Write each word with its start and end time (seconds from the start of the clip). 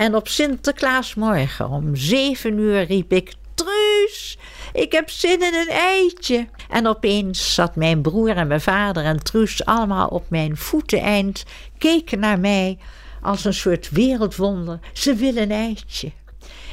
En 0.00 0.14
op 0.14 0.28
Sinterklaasmorgen 0.28 1.68
om 1.68 1.96
zeven 1.96 2.58
uur 2.58 2.82
riep 2.84 3.12
ik: 3.12 3.34
Truus, 3.54 4.38
ik 4.72 4.92
heb 4.92 5.10
zin 5.10 5.42
in 5.42 5.54
een 5.54 5.68
eitje. 5.68 6.48
En 6.68 6.86
opeens 6.86 7.54
zat 7.54 7.76
mijn 7.76 8.00
broer 8.00 8.36
en 8.36 8.46
mijn 8.46 8.60
vader 8.60 9.04
en 9.04 9.22
Truus 9.22 9.64
allemaal 9.64 10.08
op 10.08 10.30
mijn 10.30 10.56
voeteneind, 10.56 11.44
keken 11.78 12.18
naar 12.18 12.40
mij 12.40 12.78
als 13.22 13.44
een 13.44 13.54
soort 13.54 13.90
wereldwonder. 13.90 14.78
Ze 14.92 15.14
willen 15.14 15.42
een 15.42 15.50
eitje. 15.50 16.12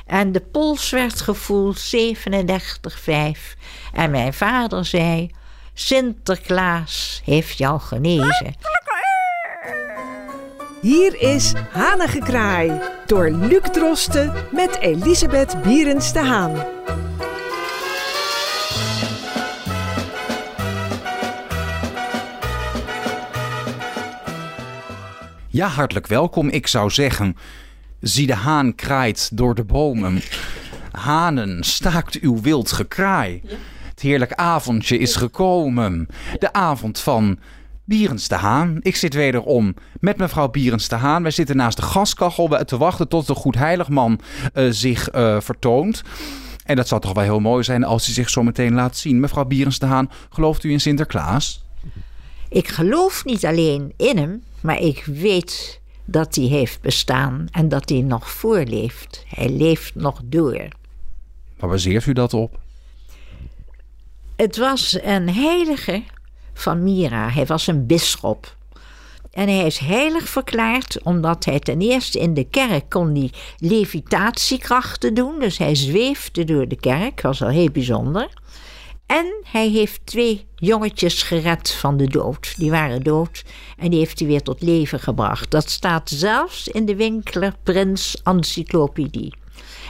En 0.05 0.31
de 0.31 0.41
pols 0.41 0.89
werd 0.89 1.21
gevoeld 1.21 1.95
37,5. 1.95 3.11
En 3.93 4.11
mijn 4.11 4.33
vader 4.33 4.85
zei: 4.85 5.31
Sinterklaas 5.73 7.21
heeft 7.25 7.57
jou 7.57 7.79
genezen. 7.79 8.55
Hier 10.81 11.21
is 11.21 11.53
Hanengekraai 11.71 12.71
door 13.05 13.29
Luc 13.29 13.61
Drosten 13.71 14.33
met 14.51 14.77
Elisabeth 14.79 15.61
Bierens 15.61 16.13
de 16.13 16.19
Haan. 16.19 16.55
Ja, 25.47 25.67
hartelijk 25.67 26.07
welkom. 26.07 26.49
Ik 26.49 26.67
zou 26.67 26.89
zeggen, 26.89 27.37
zie 28.01 28.27
de 28.27 28.35
haan 28.35 28.75
kraait 28.75 29.37
door 29.37 29.55
de 29.55 29.63
bomen. 29.63 30.21
Hanen, 30.91 31.63
staakt 31.63 32.19
uw 32.19 32.41
wild 32.41 32.71
gekraai. 32.71 33.41
Het 33.89 33.99
heerlijk 34.01 34.33
avondje 34.33 34.97
is 34.97 35.15
gekomen. 35.15 36.07
De 36.39 36.53
avond 36.53 36.99
van 36.99 37.39
Bierens 37.87 38.27
de 38.27 38.35
Haan. 38.35 38.77
Ik 38.81 38.95
zit 38.95 39.13
wederom 39.13 39.75
met 39.99 40.17
mevrouw 40.17 40.47
Bierens 40.47 40.87
de 40.87 40.95
Haan. 40.95 41.21
Wij 41.21 41.31
zitten 41.31 41.55
naast 41.55 41.77
de 41.77 41.83
gaskachel 41.83 42.65
te 42.65 42.77
wachten 42.77 43.07
tot 43.07 43.27
de 43.27 43.35
Goedheiligman 43.35 44.19
uh, 44.53 44.67
zich 44.71 45.13
uh, 45.15 45.39
vertoont. 45.39 46.03
En 46.65 46.75
dat 46.75 46.87
zou 46.87 47.01
toch 47.01 47.13
wel 47.13 47.23
heel 47.23 47.39
mooi 47.39 47.63
zijn 47.63 47.83
als 47.83 48.05
hij 48.05 48.13
zich 48.13 48.29
zo 48.29 48.43
meteen 48.43 48.73
laat 48.73 48.97
zien. 48.97 49.19
Mevrouw 49.19 49.45
Bierens 49.45 49.79
de 49.79 49.85
Haan, 49.85 50.11
gelooft 50.29 50.63
u 50.63 50.71
in 50.71 50.79
Sinterklaas? 50.79 51.65
Ik 52.49 52.67
geloof 52.67 53.25
niet 53.25 53.45
alleen 53.45 53.93
in 53.97 54.17
hem, 54.17 54.43
maar 54.61 54.79
ik 54.79 55.03
weet 55.05 55.81
dat 56.05 56.35
hij 56.35 56.45
heeft 56.45 56.81
bestaan 56.81 57.47
en 57.51 57.69
dat 57.69 57.89
hij 57.89 58.01
nog 58.01 58.29
voorleeft. 58.31 59.25
Hij 59.27 59.49
leeft 59.49 59.95
nog 59.95 60.21
door. 60.25 60.67
Waar 61.57 61.69
baseert 61.69 62.05
u 62.05 62.13
dat 62.13 62.33
op? 62.33 62.59
Het 64.35 64.57
was 64.57 64.99
een 65.03 65.29
heilige 65.29 66.03
van 66.59 66.83
Mira. 66.83 67.29
Hij 67.29 67.45
was 67.45 67.67
een 67.67 67.85
bisschop. 67.85 68.55
En 69.31 69.47
hij 69.47 69.65
is 69.65 69.77
heilig 69.77 70.29
verklaard 70.29 71.03
omdat 71.03 71.45
hij 71.45 71.59
ten 71.59 71.81
eerste 71.81 72.19
in 72.19 72.33
de 72.33 72.43
kerk 72.43 72.89
kon 72.89 73.13
die 73.13 73.31
levitatiekrachten 73.57 75.13
doen. 75.13 75.39
Dus 75.39 75.57
hij 75.57 75.75
zweefde 75.75 76.43
door 76.43 76.67
de 76.67 76.79
kerk, 76.79 77.21
was 77.21 77.41
al 77.41 77.49
heel 77.49 77.71
bijzonder. 77.71 78.29
En 79.05 79.33
hij 79.43 79.69
heeft 79.69 80.05
twee 80.05 80.45
jongetjes 80.55 81.23
gered 81.23 81.71
van 81.71 81.97
de 81.97 82.07
dood. 82.07 82.53
Die 82.57 82.71
waren 82.71 83.03
dood 83.03 83.43
en 83.77 83.89
die 83.89 83.99
heeft 83.99 84.19
hij 84.19 84.27
weer 84.27 84.41
tot 84.41 84.61
leven 84.61 84.99
gebracht. 84.99 85.51
Dat 85.51 85.69
staat 85.69 86.09
zelfs 86.09 86.67
in 86.67 86.85
de 86.85 86.95
Winkeler 86.95 87.53
Prins 87.63 88.21
Encyclopedie. 88.23 89.33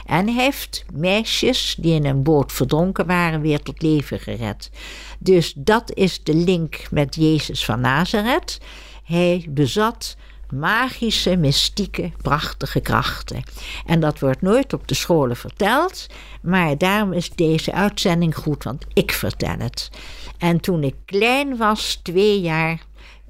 En 0.08 0.28
heeft 0.28 0.84
meisjes 0.92 1.76
die 1.78 1.94
in 1.94 2.04
een 2.04 2.22
boot 2.22 2.52
verdronken 2.52 3.06
waren 3.06 3.40
weer 3.40 3.62
tot 3.62 3.82
leven 3.82 4.20
gered. 4.20 4.70
Dus 5.18 5.52
dat 5.56 5.94
is 5.94 6.22
de 6.22 6.34
link 6.34 6.86
met 6.90 7.14
Jezus 7.14 7.64
van 7.64 7.80
Nazareth. 7.80 8.58
Hij 9.04 9.46
bezat 9.48 10.16
magische, 10.52 11.36
mystieke, 11.36 12.12
prachtige 12.22 12.80
krachten. 12.80 13.42
En 13.86 14.00
dat 14.00 14.18
wordt 14.18 14.42
nooit 14.42 14.72
op 14.72 14.88
de 14.88 14.94
scholen 14.94 15.36
verteld, 15.36 16.06
maar 16.42 16.78
daarom 16.78 17.12
is 17.12 17.30
deze 17.30 17.72
uitzending 17.72 18.36
goed, 18.36 18.64
want 18.64 18.86
ik 18.92 19.12
vertel 19.12 19.58
het. 19.58 19.90
En 20.38 20.60
toen 20.60 20.82
ik 20.82 20.94
klein 21.04 21.56
was, 21.56 22.00
twee 22.02 22.40
jaar, 22.40 22.80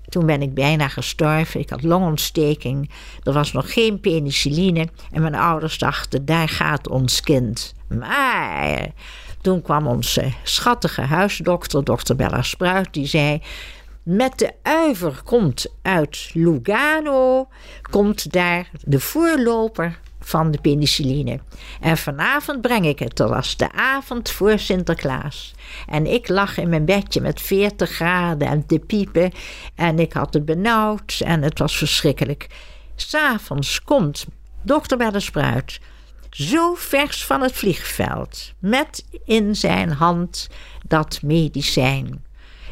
toen 0.08 0.26
ben 0.26 0.42
ik 0.42 0.54
bijna 0.54 0.88
gestorven. 0.88 1.60
Ik 1.60 1.70
had 1.70 1.82
longontsteking. 1.82 2.90
Er 3.22 3.32
was 3.32 3.52
nog 3.52 3.72
geen 3.72 4.00
penicilline. 4.00 4.88
En 5.12 5.22
mijn 5.22 5.34
ouders 5.34 5.78
dachten, 5.78 6.24
daar 6.24 6.48
gaat 6.48 6.88
ons 6.88 7.20
kind. 7.20 7.74
Maar 7.88 8.88
toen 9.40 9.62
kwam 9.62 9.86
onze 9.86 10.32
schattige 10.42 11.02
huisdokter, 11.02 11.84
dokter 11.84 12.16
Bella 12.16 12.42
Spruit, 12.42 12.92
die 12.92 13.06
zei... 13.06 13.42
Met 14.10 14.38
de 14.38 14.52
uiver 14.62 15.20
komt 15.24 15.66
uit 15.82 16.30
Lugano, 16.32 17.48
komt 17.90 18.32
daar 18.32 18.70
de 18.80 19.00
voorloper 19.00 20.00
van 20.20 20.50
de 20.50 20.60
penicilline. 20.60 21.40
En 21.80 21.98
vanavond 21.98 22.60
breng 22.60 22.86
ik 22.86 22.98
het. 22.98 23.16
Dat 23.16 23.28
was 23.28 23.56
de 23.56 23.72
avond 23.72 24.30
voor 24.30 24.58
Sinterklaas. 24.58 25.54
En 25.86 26.06
ik 26.06 26.28
lag 26.28 26.58
in 26.58 26.68
mijn 26.68 26.84
bedje 26.84 27.20
met 27.20 27.40
40 27.40 27.90
graden 27.90 28.48
en 28.48 28.66
te 28.66 28.78
piepen. 28.78 29.32
En 29.74 29.98
ik 29.98 30.12
had 30.12 30.34
het 30.34 30.44
benauwd 30.44 31.20
en 31.24 31.42
het 31.42 31.58
was 31.58 31.78
verschrikkelijk. 31.78 32.46
S'avonds 32.94 33.82
komt 33.82 34.26
dokter 34.62 35.20
Spruit 35.20 35.80
zo 36.30 36.74
vers 36.74 37.24
van 37.24 37.40
het 37.40 37.52
vliegveld, 37.52 38.52
met 38.58 39.04
in 39.24 39.56
zijn 39.56 39.90
hand 39.90 40.48
dat 40.86 41.22
medicijn. 41.22 42.26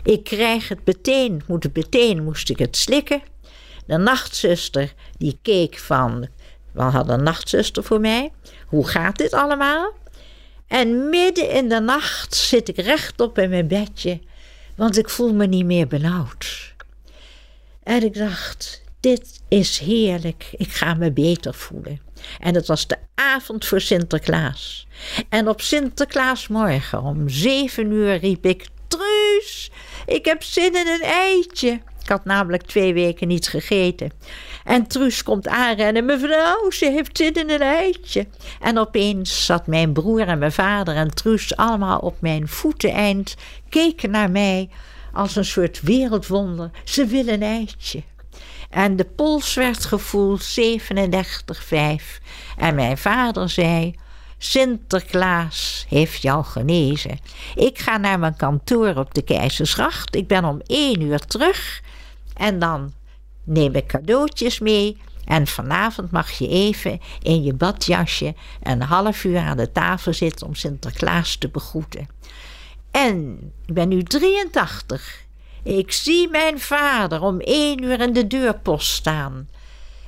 Ik 0.06 0.24
krijg 0.24 0.68
het 0.68 0.78
meteen, 0.84 1.42
moet 1.46 1.62
het 1.62 1.76
meteen, 1.76 2.24
moest 2.24 2.50
ik 2.50 2.58
het 2.58 2.76
slikken. 2.76 3.22
De 3.86 3.96
nachtzuster 3.96 4.94
die 5.18 5.38
keek 5.42 5.78
van, 5.78 6.28
we 6.72 6.82
hadden 6.82 7.18
een 7.18 7.24
nachtzuster 7.24 7.84
voor 7.84 8.00
mij, 8.00 8.32
hoe 8.66 8.88
gaat 8.88 9.16
dit 9.16 9.32
allemaal? 9.32 9.92
En 10.66 11.08
midden 11.08 11.50
in 11.50 11.68
de 11.68 11.80
nacht 11.80 12.34
zit 12.34 12.68
ik 12.68 12.76
rechtop 12.76 13.38
in 13.38 13.50
mijn 13.50 13.68
bedje, 13.68 14.20
want 14.74 14.98
ik 14.98 15.10
voel 15.10 15.34
me 15.34 15.46
niet 15.46 15.64
meer 15.64 15.86
benauwd. 15.86 16.74
En 17.82 18.02
ik 18.02 18.14
dacht, 18.14 18.82
dit 19.00 19.40
is 19.48 19.78
heerlijk, 19.78 20.48
ik 20.52 20.72
ga 20.72 20.94
me 20.94 21.12
beter 21.12 21.54
voelen. 21.54 22.00
En 22.38 22.54
het 22.54 22.66
was 22.66 22.86
de 22.86 22.96
avond 23.14 23.66
voor 23.66 23.80
Sinterklaas. 23.80 24.86
En 25.28 25.48
op 25.48 25.60
Sinterklaasmorgen 25.60 27.02
om 27.02 27.28
zeven 27.28 27.90
uur 27.90 28.16
riep 28.16 28.46
ik: 28.46 28.66
Truus, 28.88 29.70
ik 30.06 30.24
heb 30.24 30.42
zin 30.42 30.74
in 30.74 30.86
een 30.86 31.02
eitje. 31.02 31.80
Ik 32.02 32.12
had 32.12 32.24
namelijk 32.24 32.62
twee 32.62 32.94
weken 32.94 33.28
niets 33.28 33.48
gegeten. 33.48 34.10
En 34.64 34.86
Truus 34.86 35.22
komt 35.22 35.48
aanrennen. 35.48 36.04
Mevrouw, 36.04 36.70
ze 36.70 36.90
heeft 36.90 37.16
zin 37.16 37.32
in 37.32 37.50
een 37.50 37.60
eitje. 37.60 38.26
En 38.60 38.78
opeens 38.78 39.44
zat 39.44 39.66
mijn 39.66 39.92
broer 39.92 40.28
en 40.28 40.38
mijn 40.38 40.52
vader 40.52 40.94
en 40.94 41.14
Truus 41.14 41.56
allemaal 41.56 41.98
op 41.98 42.20
mijn 42.20 42.48
voeteneind. 42.48 43.34
Keken 43.68 44.10
naar 44.10 44.30
mij 44.30 44.68
als 45.12 45.36
een 45.36 45.44
soort 45.44 45.80
wereldwonder. 45.80 46.70
Ze 46.84 47.06
willen 47.06 47.34
een 47.34 47.42
eitje. 47.42 48.02
En 48.70 48.96
de 48.96 49.04
pols 49.04 49.54
werd 49.54 49.84
gevoeld 49.84 50.58
37,5. 50.60 51.76
En 52.56 52.74
mijn 52.74 52.98
vader 52.98 53.48
zei: 53.48 53.94
Sinterklaas 54.38 55.86
heeft 55.88 56.22
jou 56.22 56.44
genezen. 56.44 57.18
Ik 57.54 57.78
ga 57.78 57.96
naar 57.96 58.18
mijn 58.18 58.36
kantoor 58.36 58.96
op 58.96 59.14
de 59.14 59.22
Keizersgracht. 59.22 60.14
Ik 60.14 60.26
ben 60.26 60.44
om 60.44 60.60
één 60.66 61.00
uur 61.00 61.18
terug. 61.18 61.82
En 62.34 62.58
dan 62.58 62.92
neem 63.44 63.74
ik 63.74 63.86
cadeautjes 63.86 64.58
mee. 64.58 64.96
En 65.24 65.46
vanavond 65.46 66.10
mag 66.10 66.30
je 66.30 66.48
even 66.48 67.00
in 67.22 67.42
je 67.42 67.54
badjasje 67.54 68.34
een 68.62 68.82
half 68.82 69.24
uur 69.24 69.38
aan 69.38 69.56
de 69.56 69.72
tafel 69.72 70.14
zitten 70.14 70.46
om 70.46 70.54
Sinterklaas 70.54 71.36
te 71.36 71.48
begroeten. 71.48 72.08
En 72.90 73.38
ik 73.66 73.74
ben 73.74 73.88
nu 73.88 74.02
83. 74.02 75.24
Ik 75.62 75.92
zie 75.92 76.28
mijn 76.28 76.60
vader 76.60 77.22
om 77.22 77.40
één 77.40 77.82
uur 77.82 78.00
in 78.00 78.12
de 78.12 78.26
deurpost 78.26 78.88
staan. 78.88 79.48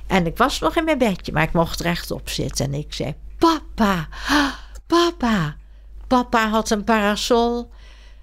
En 0.07 0.25
ik 0.25 0.37
was 0.37 0.59
nog 0.59 0.75
in 0.75 0.83
mijn 0.83 0.97
bedje, 0.97 1.31
maar 1.31 1.43
ik 1.43 1.53
mocht 1.53 1.79
rechtop 1.79 2.29
zitten. 2.29 2.65
En 2.65 2.73
ik 2.73 2.93
zei: 2.93 3.15
Papa, 3.39 4.07
papa. 4.87 5.55
Papa 6.07 6.49
had 6.49 6.69
een 6.69 6.83
parasol. 6.83 7.71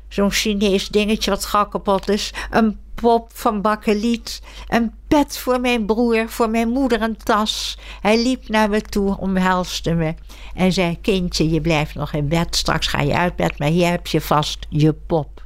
Zo'n 0.09 0.31
Chinees 0.31 0.89
dingetje 0.89 1.31
wat 1.31 1.45
gauw 1.45 1.69
kapot 1.69 2.09
is. 2.09 2.33
Een 2.51 2.79
pop 2.95 3.31
van 3.33 3.61
bakkeliet. 3.63 4.43
Een 4.69 4.95
pet 5.09 5.39
voor 5.39 5.61
mijn 5.61 5.87
broer, 5.87 6.29
voor 6.29 6.51
mijn 6.51 6.69
moeder 6.69 7.03
een 7.03 7.17
tas. 7.17 7.79
Hij 8.01 8.23
liep 8.23 8.49
naar 8.49 8.71
me 8.71 8.83
toe, 8.83 9.19
omhelste 9.19 9.95
me. 9.95 10.15
En 10.55 10.73
zei: 10.73 11.01
Kindje, 11.01 11.51
je 11.51 11.61
blijft 11.61 11.95
nog 11.95 12.13
in 12.13 12.29
bed. 12.29 12.57
Straks 12.57 12.87
ga 12.87 13.01
je 13.01 13.17
uit 13.17 13.37
bed, 13.37 13.59
maar 13.59 13.69
hier 13.69 13.91
heb 13.91 14.07
je 14.07 14.21
vast 14.21 14.67
je 14.69 14.93
pop. 14.93 15.45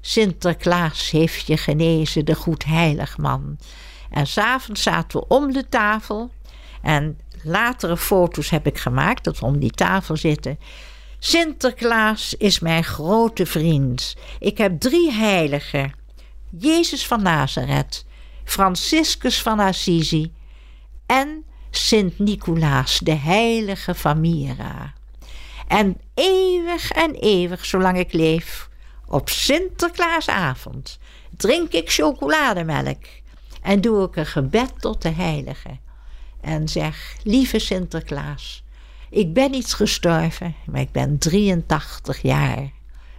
Sinterklaas 0.00 1.10
heeft 1.10 1.46
je 1.46 1.56
genezen, 1.56 2.24
de 2.24 2.34
goedheilig 2.34 3.18
man. 3.18 3.58
En 4.10 4.26
s'avonds 4.26 4.82
zaten 4.82 5.20
we 5.20 5.26
om 5.28 5.52
de 5.52 5.68
tafel. 5.68 6.30
En 6.82 7.18
latere 7.42 7.96
foto's 7.96 8.50
heb 8.50 8.66
ik 8.66 8.78
gemaakt 8.78 9.24
dat 9.24 9.38
we 9.38 9.46
om 9.46 9.58
die 9.58 9.70
tafel 9.70 10.16
zitten. 10.16 10.58
Sinterklaas 11.18 12.34
is 12.34 12.58
mijn 12.58 12.84
grote 12.84 13.46
vriend. 13.46 14.16
Ik 14.38 14.58
heb 14.58 14.80
drie 14.80 15.12
heiligen: 15.12 15.94
Jezus 16.50 17.06
van 17.06 17.22
Nazareth, 17.22 18.04
Franciscus 18.44 19.42
van 19.42 19.58
Assisi 19.58 20.32
en 21.06 21.44
Sint 21.70 22.18
Nicolaas, 22.18 22.98
de 22.98 23.14
heilige 23.14 23.94
van 23.94 24.20
Mira. 24.20 24.94
En 25.68 26.00
eeuwig 26.14 26.90
en 26.90 27.14
eeuwig, 27.14 27.64
zolang 27.64 27.98
ik 27.98 28.12
leef, 28.12 28.68
op 29.06 29.28
Sinterklaasavond 29.28 30.98
drink 31.36 31.72
ik 31.72 31.90
chocolademelk 31.90 33.04
en 33.62 33.80
doe 33.80 34.06
ik 34.06 34.16
een 34.16 34.26
gebed 34.26 34.72
tot 34.78 35.02
de 35.02 35.10
heilige. 35.10 35.78
En 36.40 36.68
zeg, 36.68 37.16
lieve 37.22 37.58
Sinterklaas, 37.58 38.62
ik 39.10 39.32
ben 39.32 39.50
niet 39.50 39.74
gestorven, 39.74 40.54
maar 40.66 40.80
ik 40.80 40.92
ben 40.92 41.18
83 41.18 42.22
jaar. 42.22 42.70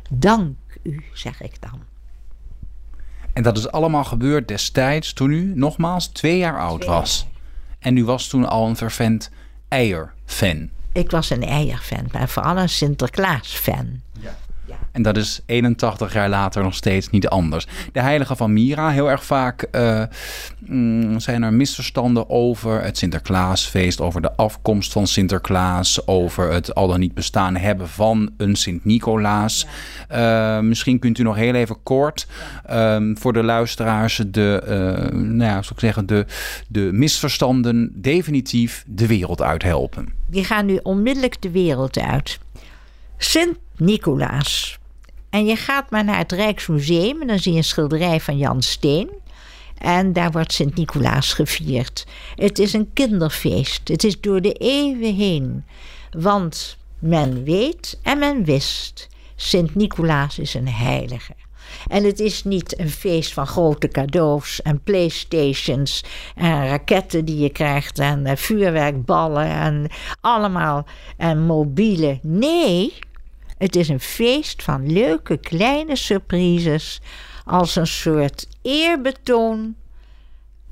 Dank 0.09 0.57
u, 0.83 1.03
zeg 1.13 1.41
ik 1.41 1.61
dan. 1.61 1.81
En 3.33 3.43
dat 3.43 3.57
is 3.57 3.71
allemaal 3.71 4.03
gebeurd 4.03 4.47
destijds 4.47 5.13
toen 5.13 5.31
u 5.31 5.53
nogmaals 5.55 6.07
twee 6.07 6.37
jaar 6.37 6.59
oud 6.59 6.85
was. 6.85 7.27
En 7.79 7.97
u 7.97 8.05
was 8.05 8.27
toen 8.27 8.45
al 8.45 8.67
een 8.67 8.75
vervent 8.75 9.31
eierfan. 9.67 10.69
Ik 10.91 11.11
was 11.11 11.29
een 11.29 11.43
eierfan, 11.43 12.07
maar 12.11 12.29
vooral 12.29 12.57
een 12.57 12.69
Sinterklaas-fan. 12.69 14.01
En 14.91 15.01
dat 15.01 15.17
is 15.17 15.41
81 15.45 16.13
jaar 16.13 16.29
later 16.29 16.63
nog 16.63 16.73
steeds 16.73 17.09
niet 17.09 17.27
anders. 17.27 17.67
De 17.91 18.01
heilige 18.01 18.35
van 18.35 18.53
Mira, 18.53 18.89
heel 18.89 19.09
erg 19.09 19.25
vaak 19.25 19.67
uh, 19.71 20.03
zijn 21.17 21.43
er 21.43 21.53
misverstanden 21.53 22.29
over 22.29 22.83
het 22.83 22.97
Sinterklaasfeest, 22.97 24.01
over 24.01 24.21
de 24.21 24.35
afkomst 24.35 24.91
van 24.91 25.07
Sinterklaas, 25.07 26.07
over 26.07 26.51
het 26.51 26.75
al 26.75 26.87
dan 26.87 26.99
niet 26.99 27.13
bestaan 27.13 27.55
hebben 27.55 27.89
van 27.89 28.29
een 28.37 28.55
Sint-Nicolaas. 28.55 29.65
Uh, 30.11 30.59
misschien 30.59 30.99
kunt 30.99 31.17
u 31.17 31.23
nog 31.23 31.35
heel 31.35 31.53
even 31.53 31.83
kort 31.83 32.27
uh, 32.69 32.97
voor 33.13 33.33
de 33.33 33.43
luisteraars 33.43 34.21
de, 34.27 34.61
uh, 34.63 35.19
nou 35.19 35.43
ja, 35.43 35.61
zou 35.61 35.73
ik 35.73 35.79
zeggen, 35.79 36.05
de, 36.05 36.25
de 36.67 36.89
misverstanden 36.93 37.91
definitief 37.95 38.83
de 38.87 39.07
wereld 39.07 39.41
uithelpen. 39.41 40.07
Die 40.27 40.43
gaan 40.43 40.65
nu 40.65 40.79
onmiddellijk 40.83 41.41
de 41.41 41.51
wereld 41.51 41.99
uit. 41.99 42.39
Sint-Nicolaas 43.79 44.79
en 45.29 45.45
je 45.45 45.55
gaat 45.55 45.89
maar 45.89 46.03
naar 46.03 46.17
het 46.17 46.31
Rijksmuseum 46.31 47.21
en 47.21 47.27
dan 47.27 47.39
zie 47.39 47.51
je 47.51 47.57
een 47.57 47.63
schilderij 47.63 48.19
van 48.19 48.37
Jan 48.37 48.61
Steen. 48.61 49.09
En 49.77 50.13
daar 50.13 50.31
wordt 50.31 50.53
Sint-Nicolaas 50.53 51.33
gevierd. 51.33 52.05
Het 52.35 52.59
is 52.59 52.73
een 52.73 52.89
kinderfeest. 52.93 53.87
Het 53.87 54.03
is 54.03 54.21
door 54.21 54.41
de 54.41 54.53
eeuwen 54.53 55.15
heen. 55.15 55.65
Want 56.11 56.77
men 56.99 57.43
weet 57.43 57.99
en 58.03 58.19
men 58.19 58.43
wist: 58.43 59.07
Sint-Nicolaas 59.35 60.39
is 60.39 60.53
een 60.53 60.67
heilige. 60.67 61.33
En 61.87 62.03
het 62.03 62.19
is 62.19 62.43
niet 62.43 62.79
een 62.79 62.89
feest 62.89 63.33
van 63.33 63.47
grote 63.47 63.87
cadeaus 63.87 64.61
en 64.61 64.83
playstations 64.83 66.03
en 66.35 66.67
raketten 66.67 67.25
die 67.25 67.37
je 67.37 67.49
krijgt 67.49 67.99
en 67.99 68.25
eh, 68.25 68.35
vuurwerkballen 68.35 69.47
en 69.47 69.87
allemaal 70.21 70.85
en 71.17 71.45
mobiele. 71.45 72.19
Nee, 72.21 72.93
het 73.59 73.75
is 73.75 73.89
een 73.89 73.99
feest 73.99 74.63
van 74.63 74.91
leuke 74.91 75.37
kleine 75.37 75.95
surprises 75.95 77.01
als 77.45 77.75
een 77.75 77.87
soort 77.87 78.47
eerbetoon 78.61 79.75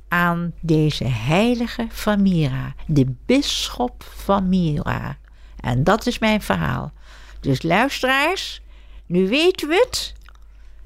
aan 0.07 0.54
deze 0.60 1.04
heilige 1.04 1.88
van 1.89 2.22
Mira, 2.22 2.74
de 2.86 3.16
bisschop 3.25 4.04
van 4.16 4.50
Mira. 4.50 5.18
En 5.60 5.84
dat 5.84 6.06
is 6.06 6.19
mijn 6.19 6.42
verhaal. 6.42 6.92
Dus 7.39 7.62
luisteraars, 7.62 8.62
nu 9.06 9.28
weten 9.28 9.68
we 9.68 9.86
het. 9.89 10.13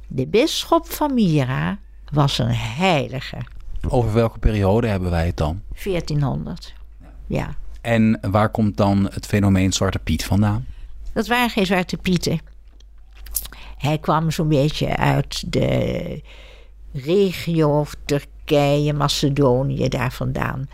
De 0.07 0.27
bisschop 0.27 0.92
van 0.92 1.13
Mira 1.13 1.77
was 2.12 2.38
een 2.38 2.56
heilige. 2.56 3.38
Over 3.88 4.13
welke 4.13 4.39
periode 4.39 4.88
hebben 4.88 5.09
wij 5.09 5.25
het 5.25 5.38
dan? 5.38 5.62
1400. 5.83 6.74
Ja. 7.27 7.56
En 7.81 8.19
waar 8.31 8.50
komt 8.50 8.77
dan 8.77 9.09
het 9.13 9.25
fenomeen 9.25 9.74
Zwarte 9.74 10.00
Piet 10.00 10.25
vandaan? 10.25 10.65
Dat 11.13 11.27
waren 11.27 11.49
geen 11.49 11.65
Zwarte 11.65 11.97
Pieten. 11.97 12.39
Hij 13.77 13.97
kwam 13.97 14.31
zo'n 14.31 14.47
beetje 14.47 14.95
uit 14.95 15.51
de 15.51 16.21
regio 16.93 17.85
Turkije, 18.05 18.93
Macedonië, 18.93 19.87
daar 19.87 20.11
vandaan. 20.11 20.69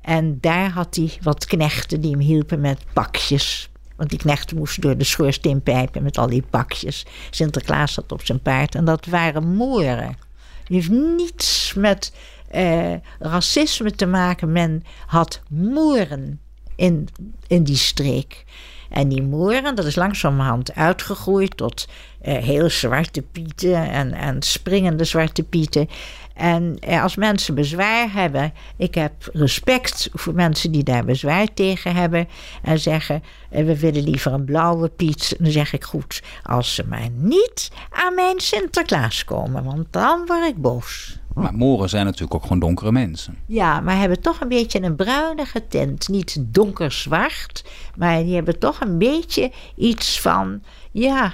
En 0.00 0.38
daar 0.40 0.70
had 0.70 0.94
hij 0.96 1.12
wat 1.22 1.44
knechten 1.44 2.00
die 2.00 2.10
hem 2.10 2.20
hielpen 2.20 2.60
met 2.60 2.84
pakjes. 2.92 3.70
Want 3.96 4.10
die 4.10 4.18
knechten 4.18 4.56
moesten 4.56 4.82
door 4.82 4.96
de 4.96 5.04
schoorsteen 5.04 5.62
pijpen 5.62 6.02
met 6.02 6.18
al 6.18 6.26
die 6.26 6.44
pakjes. 6.50 7.06
Sinterklaas 7.30 7.92
zat 7.92 8.12
op 8.12 8.24
zijn 8.24 8.40
paard 8.40 8.74
en 8.74 8.84
dat 8.84 9.06
waren 9.06 9.54
Moeren. 9.54 10.16
Die 10.64 10.76
heeft 10.76 10.90
niets 10.90 11.74
met 11.74 12.12
eh, 12.50 12.94
racisme 13.18 13.90
te 13.90 14.06
maken. 14.06 14.52
Men 14.52 14.84
had 15.06 15.42
Moeren 15.48 16.40
in, 16.76 17.08
in 17.46 17.64
die 17.64 17.76
streek. 17.76 18.44
En 18.92 19.08
die 19.08 19.22
moeren, 19.22 19.74
dat 19.74 19.84
is 19.84 19.94
langzamerhand 19.94 20.74
uitgegroeid 20.74 21.56
tot 21.56 21.88
uh, 22.24 22.36
heel 22.36 22.70
zwarte 22.70 23.22
pieten 23.22 23.90
en, 23.90 24.12
en 24.12 24.42
springende 24.42 25.04
zwarte 25.04 25.42
pieten. 25.42 25.88
En 26.34 26.76
uh, 26.88 27.02
als 27.02 27.16
mensen 27.16 27.54
bezwaar 27.54 28.12
hebben, 28.12 28.52
ik 28.76 28.94
heb 28.94 29.12
respect 29.32 30.08
voor 30.12 30.34
mensen 30.34 30.72
die 30.72 30.82
daar 30.82 31.04
bezwaar 31.04 31.54
tegen 31.54 31.94
hebben 31.94 32.28
en 32.62 32.78
zeggen: 32.78 33.22
uh, 33.50 33.64
we 33.64 33.78
willen 33.78 34.02
liever 34.02 34.32
een 34.32 34.44
blauwe 34.44 34.88
Piet. 34.88 35.36
Dan 35.38 35.52
zeg 35.52 35.72
ik 35.72 35.84
goed, 35.84 36.22
als 36.42 36.74
ze 36.74 36.84
maar 36.88 37.08
niet 37.10 37.70
aan 37.90 38.14
mijn 38.14 38.40
Sinterklaas 38.40 39.24
komen, 39.24 39.64
want 39.64 39.86
dan 39.90 40.26
word 40.26 40.46
ik 40.46 40.56
boos. 40.56 41.18
Maar 41.34 41.54
moren 41.54 41.88
zijn 41.88 42.04
natuurlijk 42.04 42.34
ook 42.34 42.42
gewoon 42.42 42.58
donkere 42.58 42.92
mensen. 42.92 43.38
Ja, 43.46 43.80
maar 43.80 43.98
hebben 43.98 44.20
toch 44.20 44.40
een 44.40 44.48
beetje 44.48 44.82
een 44.82 44.96
bruinige 44.96 45.66
tint. 45.68 46.08
Niet 46.08 46.36
donkerzwart, 46.40 47.64
maar 47.96 48.22
die 48.22 48.34
hebben 48.34 48.58
toch 48.58 48.80
een 48.80 48.98
beetje 48.98 49.52
iets 49.76 50.20
van... 50.20 50.62
Ja, 50.90 51.32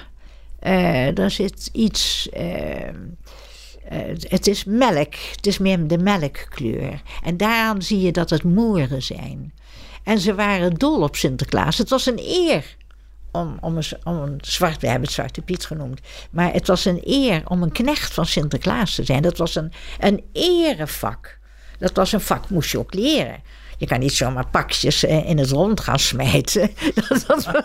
uh, 0.63 1.17
er 1.17 1.31
zit 1.31 1.69
iets... 1.71 2.29
Uh, 2.33 2.87
uh, 3.91 4.15
het 4.27 4.47
is 4.47 4.63
melk. 4.63 5.13
Het 5.35 5.47
is 5.47 5.57
meer 5.57 5.87
de 5.87 5.97
melkkleur. 5.97 7.01
En 7.23 7.37
daaraan 7.37 7.81
zie 7.81 8.01
je 8.01 8.11
dat 8.11 8.29
het 8.29 8.43
moeren 8.43 9.03
zijn. 9.03 9.53
En 10.03 10.19
ze 10.19 10.35
waren 10.35 10.73
dol 10.73 11.01
op 11.01 11.15
Sinterklaas. 11.15 11.77
Het 11.77 11.89
was 11.89 12.05
een 12.05 12.19
eer 12.19 12.77
om, 13.31 13.57
om, 13.61 13.77
een, 14.03 14.39
zwart, 14.41 14.81
we 14.81 14.87
hebben 14.87 15.05
het 15.05 15.13
Zwarte 15.13 15.41
Piet 15.41 15.65
genoemd. 15.65 15.99
Maar 16.31 16.53
het 16.53 16.67
was 16.67 16.85
een 16.85 17.01
eer 17.03 17.41
om 17.45 17.63
een 17.63 17.71
knecht 17.71 18.13
van 18.13 18.25
Sinterklaas 18.25 18.95
te 18.95 19.03
zijn. 19.03 19.21
Dat 19.21 19.37
was 19.37 19.55
een, 19.55 19.71
een 19.99 20.23
erevak. 20.33 21.39
Dat 21.79 21.95
was 21.95 22.11
een 22.11 22.21
vak, 22.21 22.49
moest 22.49 22.71
je 22.71 22.79
ook 22.79 22.93
leren. 22.93 23.41
Je 23.77 23.85
kan 23.85 23.99
niet 23.99 24.13
zomaar 24.13 24.47
pakjes 24.47 25.03
eh, 25.03 25.29
in 25.29 25.37
het 25.37 25.49
rond 25.49 25.79
gaan 25.79 25.99
smijten. 25.99 26.71
Dat, 26.95 27.23
dat, 27.27 27.45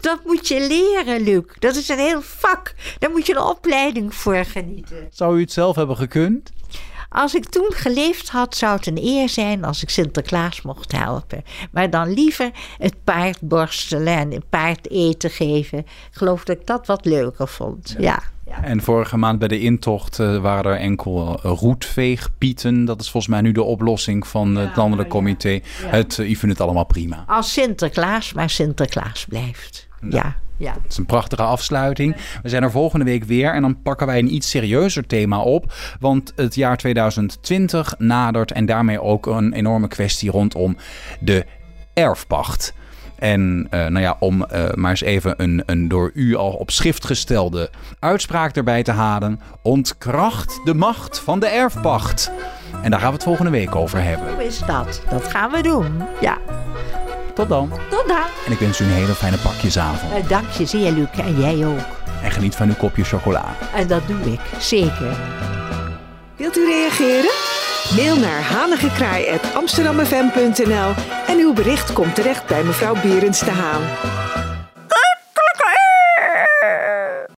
dat, 0.00 0.24
moet 0.24 0.48
je 0.48 0.66
leren, 0.68 1.22
Luc. 1.22 1.44
Dat 1.58 1.76
is 1.76 1.88
een 1.88 1.98
heel 1.98 2.22
vak. 2.22 2.74
Daar 2.98 3.10
moet 3.10 3.26
je 3.26 3.34
een 3.34 3.42
opleiding 3.42 4.14
voor 4.14 4.44
genieten. 4.44 5.08
Zou 5.10 5.36
u 5.36 5.40
het 5.40 5.52
zelf 5.52 5.76
hebben 5.76 5.96
gekund? 5.96 6.52
Als 7.14 7.34
ik 7.34 7.44
toen 7.44 7.70
geleefd 7.72 8.28
had, 8.28 8.56
zou 8.56 8.76
het 8.76 8.86
een 8.86 8.98
eer 9.02 9.28
zijn 9.28 9.64
als 9.64 9.82
ik 9.82 9.90
Sinterklaas 9.90 10.62
mocht 10.62 10.92
helpen. 10.92 11.42
Maar 11.70 11.90
dan 11.90 12.12
liever 12.12 12.50
het 12.78 13.04
paard 13.04 13.40
borstelen 13.40 14.16
en 14.16 14.30
het 14.30 14.48
paard 14.48 14.90
eten 14.90 15.30
geven. 15.30 15.78
Ik 15.78 15.86
geloof 16.10 16.44
dat 16.44 16.56
ik 16.56 16.66
dat 16.66 16.86
wat 16.86 17.04
leuker 17.04 17.48
vond. 17.48 17.94
Ja. 17.98 18.22
En 18.62 18.82
vorige 18.82 19.16
maand 19.16 19.38
bij 19.38 19.48
de 19.48 19.60
intocht 19.60 20.18
uh, 20.18 20.40
waren 20.40 20.72
er 20.72 20.78
enkel 20.78 21.40
uh, 21.44 21.52
roetveegpieten. 21.52 22.84
Dat 22.84 23.00
is 23.00 23.10
volgens 23.10 23.32
mij 23.32 23.42
nu 23.42 23.52
de 23.52 23.62
oplossing 23.62 24.26
van 24.26 24.56
het 24.56 24.76
landelijk 24.76 25.08
comité. 25.08 25.60
Het, 25.86 26.18
uh, 26.18 26.30
u 26.30 26.34
vindt 26.34 26.58
het 26.58 26.60
allemaal 26.60 26.86
prima. 26.86 27.24
Als 27.26 27.52
Sinterklaas 27.52 28.32
maar 28.32 28.50
Sinterklaas 28.50 29.24
blijft. 29.24 29.88
Ja. 30.08 30.36
Ja. 30.56 30.72
Het 30.82 30.90
is 30.90 30.96
een 30.96 31.06
prachtige 31.06 31.42
afsluiting. 31.42 32.16
We 32.42 32.48
zijn 32.48 32.62
er 32.62 32.70
volgende 32.70 33.04
week 33.04 33.24
weer 33.24 33.54
en 33.54 33.62
dan 33.62 33.82
pakken 33.82 34.06
wij 34.06 34.18
een 34.18 34.34
iets 34.34 34.50
serieuzer 34.50 35.06
thema 35.06 35.40
op. 35.40 35.72
Want 36.00 36.32
het 36.36 36.54
jaar 36.54 36.76
2020 36.76 37.94
nadert 37.98 38.52
en 38.52 38.66
daarmee 38.66 39.02
ook 39.02 39.26
een 39.26 39.52
enorme 39.52 39.88
kwestie 39.88 40.30
rondom 40.30 40.76
de 41.20 41.46
erfpacht. 41.94 42.74
En 43.18 43.66
uh, 43.70 43.86
nou 43.86 44.00
ja, 44.00 44.16
om 44.18 44.46
uh, 44.52 44.72
maar 44.74 44.90
eens 44.90 45.00
even 45.00 45.34
een, 45.36 45.62
een 45.66 45.88
door 45.88 46.10
u 46.14 46.34
al 46.36 46.52
op 46.52 46.70
schrift 46.70 47.04
gestelde 47.04 47.70
uitspraak 47.98 48.56
erbij 48.56 48.82
te 48.82 48.92
halen. 48.92 49.40
Ontkracht 49.62 50.60
de 50.64 50.74
macht 50.74 51.18
van 51.18 51.40
de 51.40 51.46
erfpacht. 51.46 52.30
En 52.82 52.90
daar 52.90 53.00
gaan 53.00 53.08
we 53.08 53.14
het 53.14 53.24
volgende 53.24 53.50
week 53.50 53.74
over 53.74 54.02
hebben. 54.02 54.34
Hoe 54.34 54.44
is 54.44 54.58
dat? 54.58 55.02
Dat 55.10 55.28
gaan 55.28 55.50
we 55.50 55.62
doen. 55.62 56.02
Ja. 56.20 56.38
Tot 57.34 57.48
dan. 57.48 57.72
Tot 57.90 58.08
dan. 58.08 58.24
En 58.46 58.52
ik 58.52 58.58
wens 58.58 58.80
u 58.80 58.84
een 58.84 58.90
hele 58.90 59.14
fijne 59.14 59.38
pakjesavond. 59.38 60.12
Uh, 60.12 60.18
dank 60.28 60.50
je 60.50 60.66
zeer, 60.66 60.92
Luc. 60.92 61.08
En 61.16 61.40
jij 61.40 61.66
ook. 61.66 61.78
En 62.22 62.30
geniet 62.30 62.56
van 62.56 62.68
uw 62.68 62.74
kopje 62.74 63.04
chocola. 63.04 63.44
En 63.74 63.86
dat 63.86 64.06
doe 64.06 64.32
ik, 64.32 64.40
zeker. 64.58 65.16
Wilt 66.36 66.56
u 66.56 66.66
reageren? 66.66 67.30
Mail 67.96 68.16
naar 68.16 68.42
hanigekraai.amsterdammefm.nl 68.42 70.92
en 71.26 71.38
uw 71.38 71.52
bericht 71.52 71.92
komt 71.92 72.14
terecht 72.14 72.46
bij 72.46 72.64
mevrouw 72.64 72.94
Berends 73.02 73.40
de 73.40 73.50
Haan. 73.50 73.82